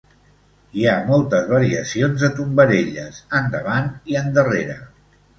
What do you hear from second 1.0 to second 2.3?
moltes variacions de